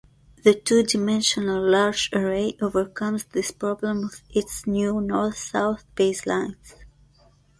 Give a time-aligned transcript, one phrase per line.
[0.43, 6.73] The two-dimensional Large Array overcomes this problem with its new north-south baselines.